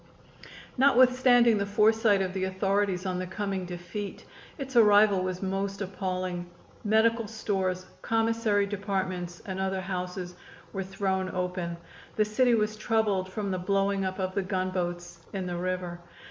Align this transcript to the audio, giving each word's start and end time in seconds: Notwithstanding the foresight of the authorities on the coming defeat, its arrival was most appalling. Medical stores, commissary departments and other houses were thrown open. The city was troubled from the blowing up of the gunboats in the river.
Notwithstanding 0.79 1.59
the 1.59 1.65
foresight 1.67 2.23
of 2.23 2.33
the 2.33 2.45
authorities 2.45 3.05
on 3.05 3.19
the 3.19 3.27
coming 3.27 3.65
defeat, 3.67 4.25
its 4.57 4.75
arrival 4.75 5.21
was 5.21 5.43
most 5.43 5.79
appalling. 5.79 6.49
Medical 6.83 7.27
stores, 7.27 7.85
commissary 8.01 8.65
departments 8.65 9.43
and 9.45 9.59
other 9.59 9.81
houses 9.81 10.33
were 10.73 10.81
thrown 10.83 11.29
open. 11.29 11.77
The 12.15 12.25
city 12.25 12.55
was 12.55 12.77
troubled 12.77 13.29
from 13.31 13.51
the 13.51 13.59
blowing 13.59 14.03
up 14.03 14.17
of 14.17 14.33
the 14.33 14.41
gunboats 14.41 15.19
in 15.33 15.45
the 15.45 15.57
river. 15.57 15.99